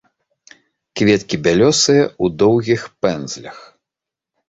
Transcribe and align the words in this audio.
Кветкі 1.01 1.35
бялёсыя, 1.49 2.03
у 2.25 2.33
доўгіх 2.41 2.81
пэндзлях. 3.03 3.57